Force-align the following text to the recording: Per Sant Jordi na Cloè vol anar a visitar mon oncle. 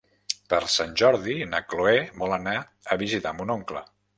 Per 0.53 0.61
Sant 0.75 0.95
Jordi 1.01 1.35
na 1.51 1.61
Cloè 1.73 1.95
vol 2.23 2.35
anar 2.41 2.57
a 2.65 2.99
visitar 3.07 3.39
mon 3.39 3.55
oncle. 3.61 3.89